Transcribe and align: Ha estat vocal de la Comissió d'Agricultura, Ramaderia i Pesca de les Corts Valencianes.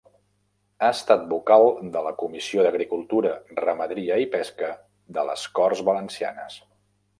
Ha 0.85 0.87
estat 0.95 1.27
vocal 1.33 1.65
de 1.97 2.01
la 2.07 2.13
Comissió 2.21 2.65
d'Agricultura, 2.69 3.35
Ramaderia 3.61 4.19
i 4.25 4.29
Pesca 4.39 4.73
de 5.19 5.29
les 5.31 5.47
Corts 5.61 5.87
Valencianes. 5.93 6.61